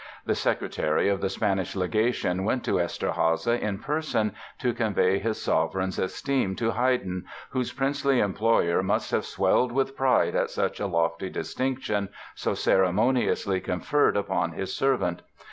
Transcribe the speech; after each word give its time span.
The 0.25 0.33
secretary 0.33 1.09
of 1.09 1.21
the 1.21 1.29
Spanish 1.29 1.75
Legation 1.75 2.43
went 2.43 2.65
to 2.65 2.77
Eszterháza 2.79 3.59
in 3.59 3.77
person 3.77 4.33
to 4.57 4.73
convey 4.73 5.19
his 5.19 5.39
sovereign's 5.39 5.99
esteem 5.99 6.55
to 6.55 6.71
Haydn, 6.71 7.25
whose 7.51 7.71
princely 7.71 8.19
employer 8.19 8.81
must 8.81 9.11
have 9.11 9.25
swelled 9.27 9.71
with 9.71 9.95
pride 9.95 10.33
at 10.35 10.49
such 10.49 10.79
a 10.79 10.87
lofty 10.87 11.29
distinction 11.29 12.09
so 12.33 12.55
ceremoniously 12.55 13.61
conferred 13.61 14.17
upon 14.17 14.53
his 14.53 14.75
"servant". 14.75 15.21